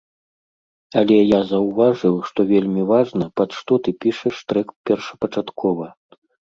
Але 1.01 1.17
я 1.19 1.41
заўважыў, 1.51 2.15
што 2.31 2.39
вельмі 2.53 2.83
важна, 2.95 3.25
пад 3.43 3.49
што 3.61 3.73
ты 3.85 3.89
пішаш 4.01 4.35
трэк 4.51 4.67
першапачаткова. 4.89 5.85